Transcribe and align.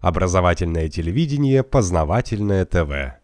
Образовательное 0.00 0.88
телевидение, 0.88 1.62
познавательное 1.62 2.64
ТВ. 2.64 3.18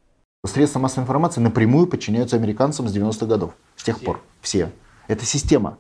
Средства 0.47 0.81
массовой 0.81 1.04
информации 1.04 1.41
напрямую 1.41 1.87
подчиняются 1.87 2.37
американцам 2.37 2.89
с 2.89 2.97
90-х 2.97 3.27
годов. 3.27 3.53
С 3.77 3.85
тех 3.85 4.00
пор. 4.00 4.21
Все. 4.41 4.72
Это 5.06 5.24
система. 5.24 5.79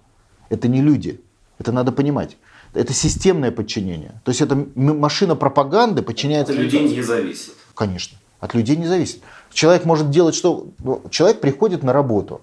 Это 0.50 0.68
не 0.68 0.80
люди. 0.80 1.20
Это 1.58 1.72
надо 1.72 1.90
понимать. 1.92 2.36
Это 2.72 2.92
системное 2.92 3.50
подчинение. 3.50 4.20
То 4.24 4.30
есть 4.30 4.40
это 4.40 4.56
машина 4.74 5.36
пропаганды 5.36 6.02
подчиняется... 6.02 6.52
От 6.52 6.58
людей 6.58 6.88
не 6.88 7.02
зависит. 7.02 7.54
Конечно. 7.74 8.18
От 8.40 8.54
людей 8.54 8.76
не 8.76 8.86
зависит. 8.86 9.22
Человек 9.52 9.84
может 9.84 10.10
делать 10.10 10.34
что... 10.34 10.68
Человек 11.10 11.40
приходит 11.40 11.82
на 11.82 11.92
работу. 11.92 12.40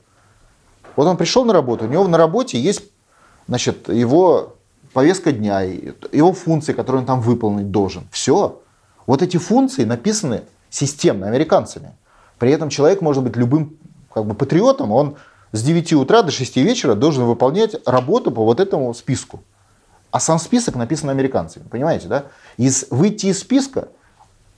Вот 0.95 1.07
он 1.07 1.17
пришел 1.17 1.45
на 1.45 1.53
работу, 1.53 1.85
у 1.85 1.87
него 1.87 2.05
на 2.07 2.17
работе 2.17 2.59
есть 2.59 2.83
значит, 3.47 3.89
его 3.89 4.57
повестка 4.93 5.31
дня, 5.31 5.61
его 5.61 6.33
функции, 6.33 6.73
которые 6.73 7.01
он 7.01 7.05
там 7.05 7.21
выполнить 7.21 7.71
должен. 7.71 8.07
Все. 8.11 8.61
Вот 9.07 9.21
эти 9.21 9.37
функции 9.37 9.83
написаны 9.83 10.43
системно 10.69 11.27
американцами. 11.27 11.93
При 12.39 12.51
этом 12.51 12.69
человек 12.69 13.01
может 13.01 13.23
быть 13.23 13.35
любым 13.35 13.77
как 14.13 14.25
бы, 14.25 14.33
патриотом, 14.33 14.91
он 14.91 15.15
с 15.51 15.63
9 15.63 15.93
утра 15.93 16.21
до 16.21 16.31
6 16.31 16.57
вечера 16.57 16.95
должен 16.95 17.25
выполнять 17.25 17.75
работу 17.85 18.31
по 18.31 18.43
вот 18.43 18.59
этому 18.59 18.93
списку. 18.93 19.41
А 20.11 20.19
сам 20.19 20.39
список 20.39 20.75
написан 20.75 21.09
американцами, 21.09 21.67
понимаете, 21.69 22.07
да? 22.07 22.25
Из, 22.57 22.87
выйти 22.89 23.27
из 23.27 23.39
списка 23.39 23.89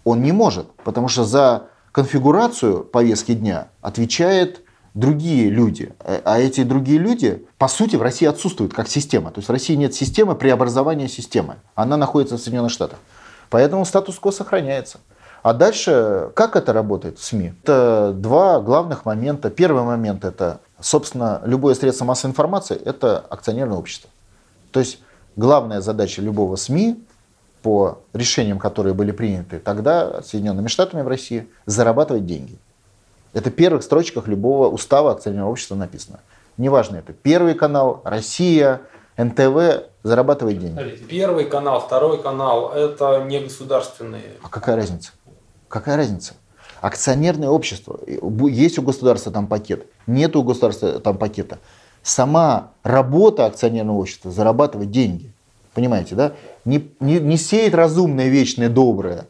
он 0.03 0.21
не 0.21 0.31
может, 0.31 0.71
потому 0.83 1.07
что 1.07 1.23
за 1.23 1.67
конфигурацию 1.91 2.83
повестки 2.83 3.33
дня 3.33 3.67
отвечает 3.81 4.62
другие 4.93 5.49
люди. 5.49 5.93
Э, 5.99 6.21
а 6.23 6.39
эти 6.39 6.63
другие 6.63 6.99
люди, 6.99 7.45
по 7.57 7.67
сути, 7.67 7.95
в 7.95 8.01
России 8.01 8.25
отсутствуют 8.27 8.73
как 8.73 8.87
система. 8.87 9.31
То 9.31 9.39
есть 9.39 9.49
в 9.49 9.51
России 9.51 9.75
нет 9.75 9.93
системы 9.93 10.35
преобразования 10.35 11.07
системы. 11.07 11.57
Она 11.75 11.97
находится 11.97 12.37
в 12.37 12.39
Соединенных 12.39 12.71
Штатах. 12.71 12.99
Поэтому 13.49 13.85
статус-кво 13.85 14.31
сохраняется. 14.31 14.99
А 15.43 15.53
дальше, 15.53 16.31
как 16.35 16.55
это 16.55 16.71
работает 16.71 17.19
в 17.19 17.23
СМИ? 17.23 17.53
Это 17.63 18.13
два 18.15 18.61
главных 18.61 19.05
момента. 19.05 19.49
Первый 19.49 19.83
момент– 19.83 20.23
это, 20.25 20.61
собственно, 20.79 21.41
любое 21.45 21.75
средство 21.75 22.05
массовой 22.05 22.31
информации– 22.31 22.79
это 22.85 23.19
акционерное 23.29 23.77
общество. 23.77 24.09
То 24.71 24.79
есть 24.79 24.99
главная 25.35 25.81
задача 25.81 26.21
любого 26.21 26.55
СМИ 26.55 27.03
по 27.61 27.99
решениям, 28.13 28.57
которые 28.57 28.93
были 28.93 29.11
приняты 29.11 29.59
тогда 29.59 30.21
Соединенными 30.23 30.67
Штатами 30.67 31.01
в 31.01 31.07
России, 31.07 31.47
зарабатывать 31.65 32.25
деньги. 32.25 32.57
Это 33.33 33.49
в 33.49 33.53
первых 33.53 33.83
строчках 33.83 34.27
любого 34.27 34.69
устава 34.69 35.11
акционерного 35.11 35.51
общества 35.51 35.75
написано. 35.75 36.19
Неважно 36.57 36.97
это 36.97 37.13
Первый 37.13 37.55
канал, 37.55 38.01
Россия, 38.03 38.81
НТВ 39.17 39.85
зарабатывает 40.03 40.59
деньги. 40.59 40.97
Первый 41.09 41.45
канал, 41.45 41.79
второй 41.79 42.21
канал– 42.21 42.71
это 42.75 43.23
не 43.25 43.39
государственные. 43.39 44.37
А 44.43 44.49
какая 44.49 44.75
разница? 44.75 45.11
Какая 45.67 45.97
разница? 45.97 46.33
Акционерное 46.81 47.49
общество. 47.49 47.99
Есть 48.49 48.77
у 48.77 48.81
государства 48.81 49.31
там 49.31 49.47
пакет, 49.47 49.87
нет 50.05 50.35
у 50.35 50.43
государства 50.43 50.99
там 50.99 51.17
пакета. 51.17 51.59
Сама 52.03 52.71
работа 52.83 53.45
акционерного 53.45 53.97
общества 53.97 54.29
зарабатывать 54.29 54.91
деньги. 54.91 55.31
Понимаете, 55.73 56.15
да? 56.15 56.33
Не, 56.65 56.91
не, 56.99 57.19
не 57.19 57.37
сеять 57.37 57.73
разумное, 57.73 58.27
вечное, 58.27 58.69
доброе. 58.69 59.27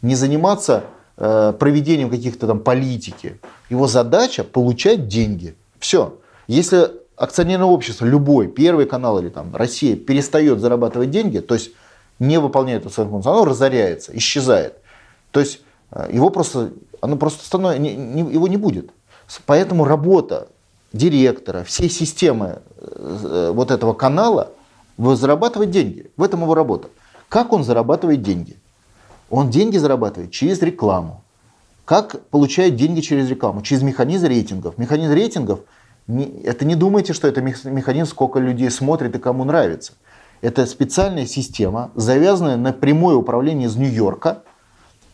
Не 0.00 0.14
заниматься 0.14 0.84
проведением 1.16 2.10
каких-то 2.10 2.46
там 2.46 2.60
политики. 2.60 3.38
Его 3.70 3.86
задача 3.86 4.44
получать 4.44 5.08
деньги. 5.08 5.54
Все. 5.78 6.18
Если 6.46 6.90
акционерное 7.16 7.66
общество, 7.66 8.04
любой, 8.04 8.48
Первый 8.48 8.86
канал 8.86 9.18
или 9.18 9.28
там 9.28 9.54
Россия 9.54 9.94
перестает 9.94 10.60
зарабатывать 10.60 11.10
деньги, 11.10 11.38
то 11.38 11.54
есть 11.54 11.70
не 12.18 12.38
выполняет 12.38 12.90
свою 12.92 13.10
функцию, 13.10 13.32
оно 13.32 13.44
разоряется, 13.44 14.16
исчезает. 14.16 14.74
То 15.30 15.40
есть 15.40 15.60
э, 15.90 16.08
его 16.12 16.30
просто, 16.30 16.72
оно 17.00 17.16
просто 17.16 17.44
становится, 17.44 17.82
его 17.82 18.48
не 18.48 18.56
будет. 18.56 18.90
Поэтому 19.46 19.84
работа 19.84 20.48
директора, 20.92 21.64
всей 21.64 21.88
системы 21.88 22.60
э, 22.76 23.52
вот 23.54 23.70
этого 23.70 23.92
канала 23.94 24.50
зарабатывать 24.98 25.70
деньги. 25.70 26.10
В 26.16 26.22
этом 26.22 26.42
его 26.42 26.54
работа. 26.54 26.88
Как 27.28 27.52
он 27.52 27.64
зарабатывает 27.64 28.22
деньги? 28.22 28.56
Он 29.32 29.48
деньги 29.48 29.78
зарабатывает 29.78 30.30
через 30.30 30.60
рекламу. 30.60 31.24
Как 31.86 32.20
получает 32.26 32.76
деньги 32.76 33.00
через 33.00 33.30
рекламу? 33.30 33.62
Через 33.62 33.82
механизм 33.82 34.26
рейтингов. 34.26 34.76
Механизм 34.76 35.14
рейтингов, 35.14 35.60
это 36.06 36.66
не 36.66 36.74
думайте, 36.74 37.14
что 37.14 37.28
это 37.28 37.40
механизм, 37.40 38.10
сколько 38.10 38.38
людей 38.38 38.70
смотрит 38.70 39.16
и 39.16 39.18
кому 39.18 39.44
нравится. 39.44 39.94
Это 40.42 40.66
специальная 40.66 41.24
система, 41.24 41.90
завязанная 41.94 42.58
на 42.58 42.74
прямое 42.74 43.16
управление 43.16 43.68
из 43.68 43.76
Нью-Йорка, 43.76 44.42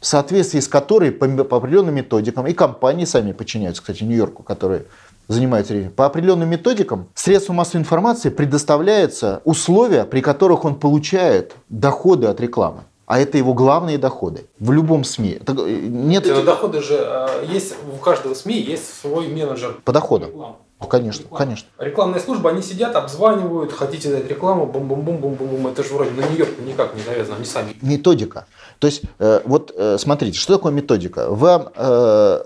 в 0.01 0.07
соответствии 0.07 0.59
с 0.59 0.67
которой 0.67 1.13
по, 1.13 1.27
определенным 1.57 1.95
методикам, 1.95 2.49
и 2.49 2.55
компании 2.55 3.05
сами 3.05 3.31
подчиняются, 3.31 3.83
кстати, 3.83 4.03
Нью-Йорку, 4.03 4.43
которые 4.43 4.87
занимаются 5.29 5.75
рейтингом, 5.75 5.95
по 5.95 6.07
определенным 6.07 6.49
методикам 6.49 7.07
средству 7.15 7.53
массовой 7.53 7.83
информации 7.83 8.31
предоставляются 8.31 9.43
условия, 9.45 10.03
при 10.03 10.23
которых 10.23 10.65
он 10.65 10.75
получает 10.75 11.55
доходы 11.69 12.27
от 12.27 12.41
рекламы 12.41 12.83
а 13.09 13.19
это 13.19 13.39
его 13.39 13.55
главные 13.55 13.97
доходы 13.97 14.45
в 14.61 14.71
любом 14.71 15.03
СМИ. 15.03 15.41
Э, 15.47 15.53
нет... 15.89 16.27
Это 16.27 16.43
доходы 16.43 16.83
же 16.83 16.95
э, 17.01 17.47
есть 17.51 17.75
у 17.91 17.97
каждого 17.97 18.35
СМИ 18.35 18.61
есть 18.61 19.01
свой 19.01 19.29
менеджер 19.29 19.81
по 19.83 19.93
доходам. 19.93 20.31
Ну, 20.81 20.87
конечно, 20.87 21.23
Реклама. 21.23 21.45
конечно. 21.45 21.69
Рекламная 21.79 22.21
служба, 22.21 22.51
они 22.51 22.61
сидят, 22.61 22.95
обзванивают, 22.95 23.73
хотите 23.73 24.11
дать 24.11 24.29
рекламу, 24.29 24.67
бум-бум-бум-бум-бум. 24.67 25.67
Это 25.69 25.83
же 25.83 25.95
вроде 25.95 26.11
на 26.11 26.21
Нью-Йорк 26.21 26.51
никак 26.67 26.95
не 26.95 27.01
завязано, 27.01 27.37
они 27.37 27.47
сами. 27.47 27.75
Методика. 27.81 28.47
То 28.79 28.87
есть, 28.87 29.03
э, 29.19 29.41
вот 29.47 29.73
э, 29.75 29.97
смотрите, 29.99 30.39
что 30.39 30.57
такое 30.57 30.71
методика? 30.71 31.31
Вам 31.31 31.71
э, 31.75 32.41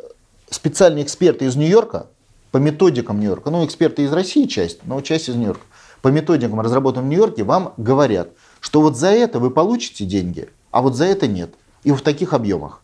специальные 0.49 1.05
эксперты 1.05 1.44
из 1.47 1.56
Нью-Йорка, 1.56 2.06
по 2.53 2.59
методикам 2.59 3.19
Нью-Йорка, 3.19 3.50
ну, 3.50 3.67
эксперты 3.67 4.05
из 4.05 4.12
России 4.12 4.47
часть, 4.47 4.79
но 4.84 5.00
часть 5.00 5.29
из 5.29 5.34
Нью-Йорка, 5.34 5.65
по 6.02 6.08
методикам, 6.08 6.60
разработанным 6.60 7.06
в 7.06 7.08
Нью-Йорке, 7.10 7.44
вам 7.44 7.72
говорят– 7.78 8.28
что 8.62 8.80
вот 8.80 8.96
за 8.96 9.08
это 9.08 9.40
вы 9.40 9.50
получите 9.50 10.04
деньги, 10.04 10.48
а 10.70 10.80
вот 10.80 10.94
за 10.94 11.04
это 11.04 11.26
нет. 11.26 11.52
И 11.82 11.90
в 11.90 12.00
таких 12.00 12.32
объемах. 12.32 12.80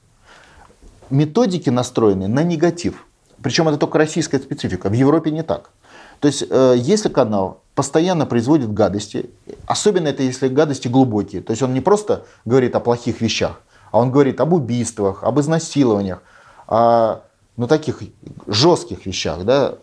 Методики 1.09 1.71
настроены 1.71 2.27
на 2.27 2.43
негатив. 2.43 3.07
Причем 3.41 3.69
это 3.69 3.79
только 3.79 3.97
российская 3.97 4.41
специфика. 4.41 4.89
В 4.89 4.93
Европе 4.93 5.31
не 5.31 5.45
так. 5.45 5.71
То 6.19 6.27
есть, 6.27 6.45
э, 6.51 6.75
если 6.77 7.09
канал 7.09 7.63
постоянно 7.77 8.27
производит 8.27 8.73
гадости, 8.73 9.31
особенно 9.67 10.09
это 10.09 10.25
если 10.25 10.49
гадости 10.49 10.89
глубокие, 10.89 11.43
то 11.43 11.53
есть 11.53 11.63
он 11.63 11.73
не 11.73 11.81
просто 11.81 12.27
говорит 12.45 12.75
о 12.75 12.81
плохих 12.81 13.21
вещах, 13.21 13.61
а 13.93 14.01
он 14.01 14.11
говорит 14.11 14.41
об 14.41 14.53
убийствах, 14.53 15.23
об 15.23 15.39
изнасилованиях, 15.39 16.25
о 16.67 17.21
ну, 17.59 17.67
таких 17.67 18.01
жестких 18.47 19.05
вещах, 19.05 19.45
да, 19.45 19.75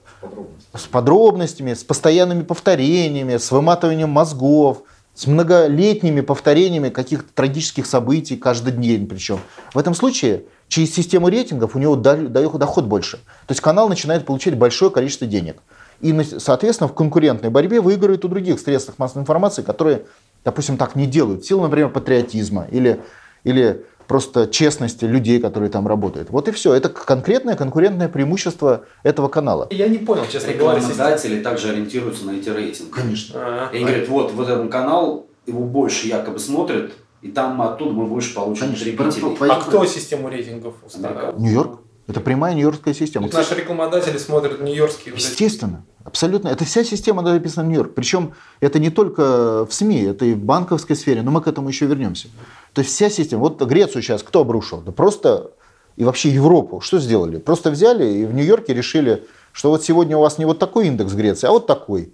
с 0.73 0.83
подробностями, 0.83 1.73
с 1.73 1.83
постоянными 1.83 2.41
повторениями, 2.41 3.37
с 3.37 3.51
выматыванием 3.51 4.09
мозгов, 4.09 4.83
с 5.13 5.27
многолетними 5.27 6.21
повторениями 6.21 6.89
каких-то 6.89 7.31
трагических 7.33 7.85
событий 7.85 8.37
каждый 8.37 8.73
день 8.73 9.07
причем. 9.07 9.39
В 9.73 9.77
этом 9.77 9.93
случае 9.93 10.45
через 10.69 10.95
систему 10.95 11.27
рейтингов 11.27 11.75
у 11.75 11.79
него 11.79 11.95
доход 11.95 12.85
больше. 12.85 13.17
То 13.17 13.51
есть 13.51 13.61
канал 13.61 13.89
начинает 13.89 14.25
получать 14.25 14.57
большое 14.57 14.89
количество 14.89 15.27
денег. 15.27 15.57
И, 15.99 16.17
соответственно, 16.39 16.87
в 16.87 16.93
конкурентной 16.93 17.49
борьбе 17.49 17.81
выигрывает 17.81 18.23
у 18.25 18.29
других 18.29 18.59
средств 18.59 18.97
массовой 18.97 19.21
информации, 19.21 19.61
которые, 19.61 20.05
допустим, 20.43 20.77
так 20.77 20.95
не 20.95 21.07
делают. 21.07 21.43
В 21.43 21.47
силу, 21.47 21.63
например, 21.63 21.89
патриотизма 21.89 22.67
или, 22.71 23.01
или 23.43 23.85
просто 24.07 24.47
честности 24.47 25.05
людей, 25.05 25.39
которые 25.39 25.69
там 25.69 25.87
работают. 25.87 26.29
Вот 26.29 26.47
и 26.47 26.51
все. 26.51 26.73
Это 26.73 26.89
конкретное 26.89 27.55
конкурентное 27.55 28.09
преимущество 28.09 28.85
этого 29.03 29.27
канала. 29.27 29.67
Я 29.71 29.87
не 29.87 29.97
понял, 29.97 30.23
честно 30.29 30.53
говоря. 30.53 30.79
Рекламодатели 30.79 31.41
также 31.41 31.69
ориентируются 31.69 32.25
на 32.25 32.31
эти 32.31 32.49
рейтинги. 32.49 32.91
Конечно. 32.91 33.39
А-а-а. 33.39 33.73
И 33.73 33.77
они 33.77 33.85
говорят, 33.85 34.09
вот, 34.09 34.31
вот 34.33 34.49
этот 34.49 34.71
канал, 34.71 35.27
его 35.45 35.63
больше 35.63 36.07
якобы 36.07 36.39
смотрят, 36.39 36.91
и 37.21 37.29
там 37.29 37.61
оттуда 37.61 37.91
мы 37.91 38.05
больше 38.05 38.33
получим 38.33 38.71
потребителей. 38.73 39.49
А 39.49 39.61
кто 39.61 39.85
систему 39.85 40.29
рейтингов 40.29 40.75
устанавливает? 40.85 41.39
Нью-Йорк. 41.39 41.79
Это 42.07 42.19
прямая 42.19 42.53
нью-йоркская 42.53 42.93
система. 42.93 43.27
Наши 43.33 43.55
рекламодатели 43.55 44.17
смотрят 44.17 44.61
нью-йоркские. 44.61 45.15
Естественно. 45.15 45.83
Абсолютно. 46.15 46.47
Это 46.47 46.63
вся 46.63 46.85
система 46.85 47.21
написана 47.21 47.65
в 47.65 47.67
Нью-Йорк. 47.67 47.93
Причем 47.93 48.35
это 48.61 48.79
не 48.79 48.89
только 48.89 49.65
в 49.65 49.73
СМИ, 49.73 50.03
это 50.03 50.23
и 50.23 50.33
в 50.33 50.37
банковской 50.37 50.95
сфере, 50.95 51.21
но 51.21 51.29
мы 51.29 51.41
к 51.41 51.47
этому 51.47 51.67
еще 51.67 51.87
вернемся. 51.87 52.29
То 52.71 52.79
есть 52.79 52.93
вся 52.93 53.09
система. 53.09 53.41
Вот 53.41 53.61
Грецию 53.61 54.01
сейчас 54.01 54.23
кто 54.23 54.39
обрушил? 54.39 54.77
Да 54.79 54.93
просто 54.93 55.51
и 55.97 56.05
вообще 56.05 56.29
Европу. 56.29 56.79
Что 56.79 56.99
сделали? 56.99 57.37
Просто 57.37 57.69
взяли 57.69 58.05
и 58.05 58.25
в 58.25 58.33
Нью-Йорке 58.33 58.73
решили, 58.73 59.25
что 59.51 59.71
вот 59.71 59.83
сегодня 59.83 60.15
у 60.15 60.21
вас 60.21 60.37
не 60.37 60.45
вот 60.45 60.57
такой 60.57 60.87
индекс 60.87 61.11
Греции, 61.11 61.47
а 61.47 61.51
вот 61.51 61.67
такой. 61.67 62.13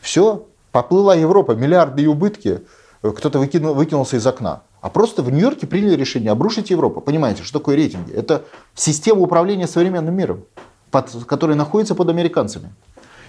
Все. 0.00 0.44
Поплыла 0.72 1.14
Европа, 1.14 1.52
миллиарды 1.52 2.02
и 2.02 2.06
убытки. 2.08 2.62
Кто-то 3.00 3.38
выкинул, 3.38 3.74
выкинулся 3.74 4.16
из 4.16 4.26
окна. 4.26 4.62
А 4.80 4.90
просто 4.90 5.22
в 5.22 5.30
Нью-Йорке 5.30 5.68
приняли 5.68 5.94
решение 5.94 6.32
обрушить 6.32 6.70
Европу. 6.70 7.00
Понимаете, 7.00 7.44
что 7.44 7.60
такое 7.60 7.76
рейтинги? 7.76 8.12
Это 8.12 8.42
система 8.74 9.20
управления 9.20 9.68
современным 9.68 10.16
миром, 10.16 10.42
под, 10.90 11.12
которая 11.26 11.56
находится 11.56 11.94
под 11.94 12.08
американцами. 12.08 12.72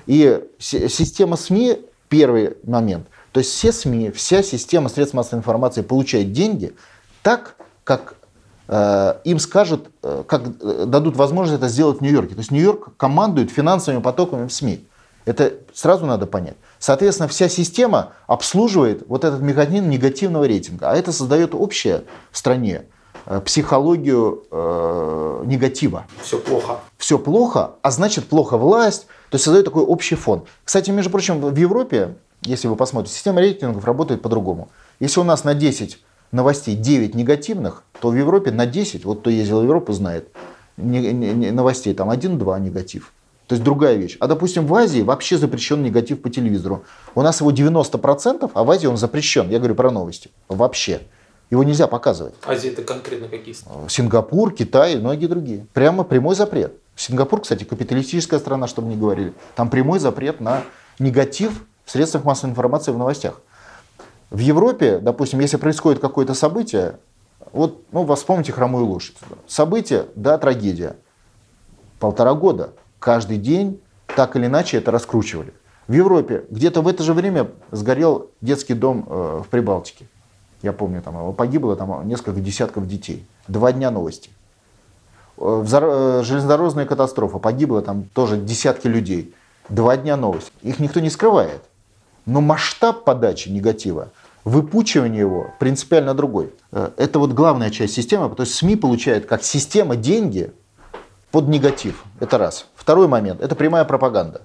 И 0.07 0.42
система 0.57 1.36
СМИ, 1.36 1.86
первый 2.09 2.57
момент, 2.63 3.07
то 3.31 3.39
есть 3.39 3.51
все 3.51 3.71
СМИ, 3.71 4.12
вся 4.12 4.42
система 4.42 4.89
средств 4.89 5.13
массовой 5.13 5.39
информации 5.39 5.81
получает 5.81 6.31
деньги 6.31 6.74
так, 7.21 7.56
как 7.83 8.15
э, 8.68 9.15
им 9.25 9.38
скажут, 9.38 9.89
э, 10.01 10.24
как 10.25 10.42
э, 10.62 10.86
дадут 10.88 11.18
возможность 11.18 11.59
это 11.59 11.68
сделать 11.68 12.00
в 12.00 12.01
Нью-Йорке. 12.01 12.33
То 12.33 12.39
есть 12.39 12.51
Нью-Йорк 12.51 12.95
командует 12.98 13.51
финансовыми 13.51 14.01
потоками 14.01 14.48
в 14.48 14.54
СМИ. 14.54 14.88
Это 15.25 15.54
сразу 15.74 16.06
надо 16.06 16.25
понять. 16.25 16.56
Соответственно, 16.80 17.27
вся 17.27 17.50
система 17.50 18.13
обслуживает 18.27 19.04
вот 19.07 19.25
этот 19.25 19.42
механизм 19.42 19.89
негативного 19.89 20.45
рейтинга. 20.45 20.89
А 20.89 20.95
это 20.95 21.12
создает 21.12 21.54
общее 21.54 22.06
в 22.31 22.38
стране 22.38 22.86
психологию 23.44 24.45
э, 24.50 25.44
негатива. 25.45 26.06
Все 26.24 26.39
плохо. 26.39 26.80
Все 26.98 27.19
плохо, 27.19 27.71
а 27.81 27.92
значит 27.92 28.27
плохо 28.30 28.57
власть. 28.57 29.07
То 29.30 29.36
есть 29.36 29.46
создает 29.46 29.66
такой 29.66 29.84
общий 29.84 30.16
фон. 30.16 30.46
Кстати, 30.64 30.90
между 30.92 31.12
прочим, 31.12 31.42
в 31.42 31.56
Европе, 31.56 32.16
если 32.42 32.68
вы 32.68 32.76
посмотрите, 32.76 33.16
система 33.16 33.42
рейтингов 33.42 33.84
работает 33.86 34.22
по-другому. 34.22 34.70
Если 35.00 35.20
у 35.20 35.24
нас 35.24 35.44
на 35.44 35.54
10 35.54 36.00
новостей 36.32 36.76
9 36.76 37.16
негативных, 37.16 37.84
то 38.00 38.10
в 38.10 38.16
Европе 38.16 38.52
на 38.52 38.66
10, 38.66 39.06
вот 39.06 39.20
кто 39.20 39.30
ездил 39.30 39.62
в 39.62 39.64
Европу, 39.64 39.94
знает, 39.94 40.30
новостей 40.78 41.94
там 41.94 42.10
1-2 42.10 42.60
негатив. 42.60 43.14
То 43.48 43.56
есть 43.56 43.64
другая 43.64 43.96
вещь. 43.96 44.18
А 44.20 44.28
допустим 44.28 44.66
в 44.68 44.76
Азии 44.76 45.02
вообще 45.02 45.38
запрещен 45.38 45.82
негатив 45.82 46.22
по 46.22 46.30
телевизору. 46.30 46.84
У 47.16 47.22
нас 47.22 47.40
его 47.40 47.52
90%, 47.52 48.52
а 48.54 48.64
в 48.64 48.72
Азии 48.72 48.88
он 48.88 48.98
запрещен. 48.98 49.50
Я 49.50 49.60
говорю 49.60 49.76
про 49.76 49.90
новости. 49.90 50.30
Вообще. 50.50 51.02
Его 51.50 51.64
нельзя 51.64 51.88
показывать. 51.88 52.34
Азия 52.46 52.72
это 52.72 52.84
конкретно 52.84 53.30
какие 53.30 53.54
страны? 53.54 53.90
Сингапур, 53.90 54.54
Китай 54.54 54.96
и 54.96 54.98
многие 54.98 55.28
другие. 55.28 55.66
Прямо 55.74 56.04
прямой 56.04 56.36
запрет. 56.36 56.74
Сингапур, 56.98 57.42
кстати, 57.42 57.64
капиталистическая 57.64 58.40
страна, 58.40 58.68
чтобы 58.68 58.90
не 58.90 58.98
говорили. 58.98 59.34
Там 59.56 59.70
прямой 59.70 60.00
запрет 60.00 60.42
на 60.42 60.64
негатив 60.98 61.64
в 61.86 61.92
средствах 61.92 62.26
массовой 62.26 62.52
информации 62.52 62.92
в 62.92 62.98
новостях. 62.98 63.40
В 64.32 64.40
Европе, 64.40 64.98
допустим, 64.98 65.40
если 65.40 65.58
происходит 65.58 66.02
какое-то 66.02 66.34
событие, 66.34 66.98
вот, 67.54 67.84
ну, 67.92 68.04
вы 68.04 68.16
вспомните 68.16 68.52
хромую 68.52 68.86
лошадь. 68.86 69.16
Событие, 69.48 70.08
да, 70.16 70.40
трагедия. 70.40 70.96
Полтора 72.00 72.34
года. 72.34 72.74
Каждый 73.00 73.38
день 73.38 73.80
так 74.16 74.36
или 74.36 74.48
иначе 74.48 74.78
это 74.78 74.90
раскручивали. 74.90 75.54
В 75.88 75.94
Европе 75.94 76.46
где-то 76.50 76.82
в 76.82 76.88
это 76.88 77.04
же 77.04 77.14
время 77.14 77.52
сгорел 77.72 78.32
детский 78.42 78.74
дом 78.74 79.06
э, 79.08 79.42
в 79.46 79.50
Прибалтике. 79.50 80.08
Я 80.64 80.74
помню, 80.74 81.04
там 81.04 81.34
погибло 81.34 81.76
там 81.76 82.08
несколько 82.08 82.42
десятков 82.42 82.88
детей. 82.88 83.26
Два 83.48 83.72
дня 83.72 83.92
новости. 83.92 84.32
Э, 85.38 85.66
э, 85.69 86.22
Железнодорожная 86.24 86.86
катастрофа. 86.86 87.38
Погибло 87.38 87.81
там 87.81 88.06
тоже 88.13 88.38
десятки 88.38 88.88
людей. 88.88 89.34
Два 89.69 89.98
дня 89.98 90.18
новости. 90.18 90.51
Их 90.62 90.80
никто 90.80 91.00
не 91.00 91.10
скрывает. 91.10 91.62
Но 92.25 92.42
масштаб 92.42 93.04
подачи 93.04 93.50
негатива, 93.50 94.10
выпучивание 94.44 95.19
его 95.19 95.48
принципиально 95.60 96.13
другой. 96.13 96.51
Э, 96.72 96.89
Это 96.98 97.19
вот 97.19 97.31
главная 97.34 97.69
часть 97.69 97.94
системы. 97.94 98.34
То 98.34 98.44
есть 98.44 98.56
СМИ 98.56 98.75
получает 98.75 99.25
как 99.25 99.44
система 99.44 99.95
деньги 99.95 100.51
под 101.31 101.48
негатив. 101.48 102.04
Это 102.19 102.38
раз. 102.38 102.68
Второй 102.75 103.07
момент. 103.07 103.42
Это 103.42 103.56
прямая 103.56 103.86
пропаганда. 103.86 104.42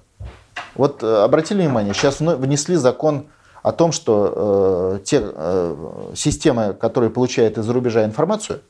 Вот 0.75 1.03
обратили 1.03 1.61
внимание, 1.61 1.93
сейчас 1.93 2.19
внесли 2.19 2.75
закон 2.75 3.27
о 3.63 3.71
том, 3.71 3.91
что 3.91 4.97
э, 4.97 5.03
те 5.03 5.21
э, 5.23 6.11
системы, 6.15 6.73
которые 6.73 7.09
получают 7.09 7.57
из-за 7.57 7.71
рубежа 7.73 8.03
информацию, 8.03 8.61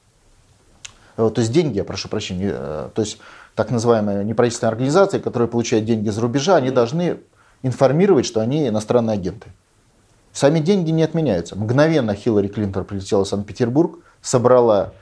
то 1.15 1.33
есть 1.37 1.51
деньги, 1.51 1.77
я 1.77 1.83
прошу 1.83 2.09
прощения, 2.09 2.51
э, 2.53 2.89
то 2.93 3.01
есть 3.01 3.19
так 3.55 3.69
называемые 3.69 4.23
неправительственные 4.25 4.71
организации, 4.71 5.19
которые 5.19 5.47
получают 5.47 5.85
деньги 5.85 6.09
из-за 6.09 6.21
рубежа, 6.21 6.55
они 6.55 6.71
должны 6.71 7.19
информировать, 7.61 8.25
что 8.25 8.41
они 8.41 8.67
иностранные 8.67 9.13
агенты. 9.13 9.47
Сами 10.31 10.59
деньги 10.59 10.89
не 10.89 11.03
отменяются. 11.03 11.55
Мгновенно 11.55 12.15
Хиллари 12.15 12.47
Клинтон 12.47 12.85
прилетела 12.85 13.23
в 13.23 13.27
Санкт-Петербург, 13.27 13.99
собрала 14.21 14.93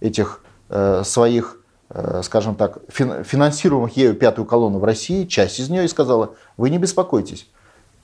этих 0.00 0.42
э, 0.68 1.02
своих, 1.04 1.60
э, 1.90 2.22
скажем 2.24 2.56
так, 2.56 2.78
фин- 2.88 3.22
финансируемых 3.22 3.96
ею 3.96 4.14
пятую 4.14 4.46
колонну 4.46 4.80
в 4.80 4.84
России, 4.84 5.24
часть 5.26 5.60
из 5.60 5.70
нее, 5.70 5.84
и 5.84 5.88
сказала, 5.88 6.34
вы 6.56 6.70
не 6.70 6.78
беспокойтесь, 6.78 7.48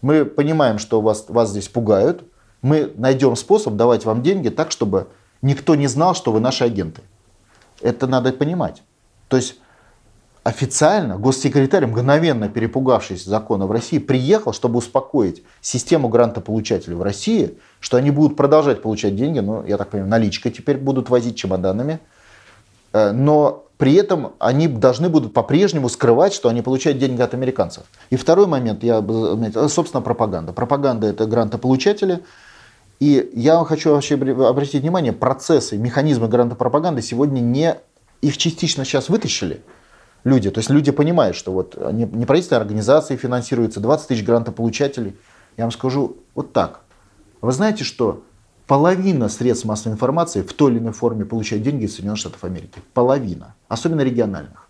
мы 0.02 0.24
понимаем, 0.24 0.78
что 0.78 1.00
вас, 1.00 1.24
вас 1.28 1.50
здесь 1.50 1.68
пугают, 1.68 2.22
мы 2.62 2.92
найдем 2.96 3.34
способ 3.34 3.74
давать 3.74 4.04
вам 4.04 4.22
деньги 4.22 4.48
так, 4.48 4.70
чтобы 4.70 5.08
никто 5.42 5.74
не 5.74 5.88
знал, 5.88 6.14
что 6.14 6.30
вы 6.30 6.40
наши 6.40 6.64
агенты. 6.64 7.02
Это 7.80 8.06
надо 8.06 8.32
понимать. 8.32 8.82
То 9.28 9.36
есть 9.36 9.56
официально 10.44 11.18
госсекретарь, 11.18 11.86
мгновенно 11.86 12.48
перепугавшись 12.48 13.24
закона 13.24 13.66
в 13.66 13.72
России, 13.72 13.98
приехал, 13.98 14.52
чтобы 14.52 14.78
успокоить 14.78 15.42
систему 15.60 16.08
грантополучателей 16.08 16.94
в 16.96 17.02
России, 17.02 17.58
что 17.80 17.96
они 17.96 18.10
будут 18.10 18.36
продолжать 18.36 18.82
получать 18.82 19.16
деньги, 19.16 19.40
ну, 19.40 19.64
я 19.66 19.76
так 19.76 19.90
понимаю, 19.90 20.10
наличкой 20.10 20.52
теперь 20.52 20.78
будут 20.78 21.10
возить 21.10 21.36
чемоданами, 21.36 22.00
Э, 22.96 23.12
но 23.12 23.64
при 23.76 23.94
этом 23.94 24.32
они 24.38 24.68
должны 24.68 25.10
будут 25.10 25.34
по-прежнему 25.34 25.90
скрывать, 25.90 26.32
что 26.32 26.48
они 26.48 26.62
получают 26.62 26.98
деньги 26.98 27.20
от 27.20 27.34
американцев. 27.34 27.84
И 28.08 28.16
второй 28.16 28.46
момент, 28.46 28.82
я 28.82 28.98
это, 28.98 29.68
собственно, 29.68 30.00
пропаганда. 30.00 30.54
Пропаганда– 30.54 31.06
это 31.08 31.26
грантополучатели. 31.26 32.20
И 32.98 33.30
я 33.34 33.62
хочу 33.64 33.90
вообще 33.90 34.14
обратить 34.14 34.82
внимание, 34.82 35.12
процессы, 35.12 35.76
механизмы 35.76 36.28
грантопропаганды 36.28 37.02
сегодня 37.02 37.40
не... 37.40 37.76
Их 38.22 38.38
частично 38.38 38.84
сейчас 38.84 39.08
вытащили 39.10 39.62
люди. 40.24 40.50
То 40.50 40.58
есть 40.58 40.70
люди 40.70 40.90
понимают, 40.90 41.36
что 41.36 41.52
вот 41.52 41.76
не- 41.92 42.04
неправительственные 42.04 42.62
организации 42.62 43.16
финансируются, 43.16 43.80
20 43.80 44.08
тысяч 44.08 44.24
грантополучателей. 44.24 45.16
Я 45.56 45.64
вам 45.64 45.72
скажу 45.72 46.16
вот 46.34 46.52
так. 46.52 46.80
Вы 47.42 47.52
знаете, 47.52 47.84
что 47.84 48.22
половина 48.66 49.28
средств 49.28 49.66
массовой 49.66 49.92
информации 49.94 50.42
в 50.42 50.52
той 50.54 50.72
или 50.72 50.78
иной 50.78 50.92
форме 50.92 51.24
получает 51.24 51.62
деньги 51.62 51.84
из 51.84 51.92
Соединенных 51.92 52.18
Штатов 52.18 52.44
Америки. 52.44 52.80
Половина. 52.94 53.54
Особенно 53.68 54.00
региональных. 54.00 54.68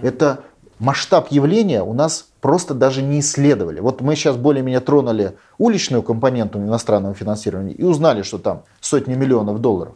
Это 0.00 0.44
масштаб 0.78 1.30
явления 1.30 1.82
у 1.82 1.92
нас 1.92 2.28
просто 2.40 2.74
даже 2.74 3.02
не 3.02 3.20
исследовали. 3.20 3.80
Вот 3.80 4.00
мы 4.00 4.14
сейчас 4.16 4.36
более-менее 4.36 4.80
тронули 4.80 5.36
уличную 5.58 6.02
компоненту 6.02 6.58
иностранного 6.58 7.14
финансирования 7.14 7.72
и 7.72 7.82
узнали, 7.82 8.22
что 8.22 8.38
там 8.38 8.64
сотни 8.80 9.14
миллионов 9.14 9.60
долларов. 9.60 9.94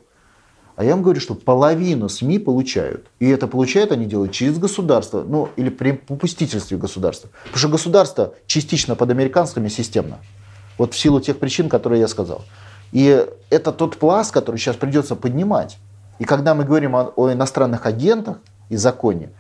А 0.75 0.85
я 0.85 0.93
вам 0.93 1.03
говорю, 1.03 1.21
что 1.21 1.35
половину 1.35 2.09
СМИ 2.09 2.39
получают. 2.39 3.07
И 3.21 3.29
это 3.29 3.47
получают 3.47 3.93
они 3.93 4.07
делают 4.07 4.33
через 4.33 4.59
государство, 4.59 5.23
ну 5.23 5.51
или 5.57 5.69
при 5.69 5.93
попустительстве 5.93 6.79
государства. 6.79 7.31
Потому 7.45 7.59
что 7.59 7.69
государство 7.69 8.35
частично 8.47 8.97
под 8.97 9.11
американскими 9.11 9.69
системно. 9.69 10.19
Вот 10.79 10.95
в 10.95 10.99
силу 10.99 11.21
тех 11.21 11.39
причин, 11.39 11.69
которые 11.69 12.01
я 12.01 12.09
сказал. 12.09 12.43
И 12.91 13.27
это 13.51 13.73
тот 13.73 13.99
пласт, 13.99 14.33
который 14.33 14.57
сейчас 14.57 14.77
придется 14.77 15.15
поднимать. 15.15 15.79
И 16.19 16.25
когда 16.25 16.55
мы 16.55 16.65
говорим 16.65 16.97
о, 16.97 17.13
о 17.17 17.33
иностранных 17.33 17.87
агентах 17.87 18.39
и 18.69 18.77
законе, 18.77 19.31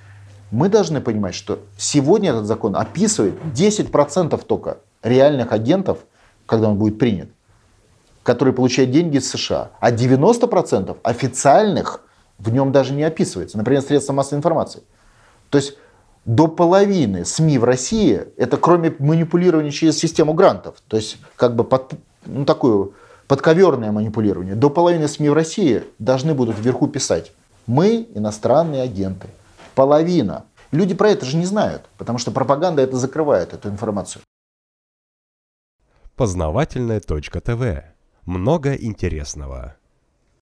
мы 0.52 0.68
должны 0.68 1.00
понимать, 1.00 1.34
что 1.34 1.60
сегодня 1.78 2.30
этот 2.30 2.44
закон 2.44 2.76
описывает 2.76 3.34
10% 3.54 4.40
только 4.46 4.78
реальных 5.02 5.50
агентов, 5.50 6.00
когда 6.46 6.68
он 6.68 6.76
будет 6.76 6.98
принят, 6.98 7.30
которые 8.22 8.54
получают 8.54 8.90
деньги 8.90 9.16
из 9.16 9.28
США, 9.30 9.70
а 9.80 9.90
90% 9.90 10.98
официальных 11.02 12.04
в 12.38 12.52
нем 12.52 12.70
даже 12.70 12.92
не 12.92 13.02
описывается. 13.02 13.56
Например, 13.56 13.80
средства 13.80 14.12
массовой 14.12 14.38
информации. 14.38 14.82
То 15.48 15.56
есть 15.56 15.78
до 16.26 16.48
половины 16.48 17.24
СМИ 17.24 17.56
в 17.56 17.64
России, 17.64 18.20
это 18.36 18.58
кроме 18.58 18.94
манипулирования 18.98 19.70
через 19.70 19.98
систему 19.98 20.34
грантов, 20.34 20.76
то 20.86 20.98
есть 20.98 21.16
как 21.34 21.56
бы 21.56 21.64
под, 21.64 21.94
ну, 22.26 22.44
такое 22.44 22.90
подковерное 23.26 23.90
манипулирование, 23.90 24.54
до 24.54 24.68
половины 24.68 25.08
СМИ 25.08 25.30
в 25.30 25.32
России 25.32 25.84
должны 25.98 26.34
будут 26.34 26.58
вверху 26.58 26.88
писать 26.88 27.32
«Мы 27.66 28.06
иностранные 28.14 28.82
агенты». 28.82 29.28
Половина. 29.74 30.46
Люди 30.70 30.94
про 30.94 31.10
это 31.10 31.24
же 31.26 31.36
не 31.36 31.44
знают, 31.44 31.88
потому 31.98 32.18
что 32.18 32.30
пропаганда 32.30 32.82
это 32.82 32.96
закрывает, 32.96 33.52
эту 33.52 33.68
информацию. 33.68 34.22
Познавательная 36.16 37.00
точка 37.00 37.40
ТВ. 37.40 37.84
Много 38.24 38.74
интересного. 38.74 39.76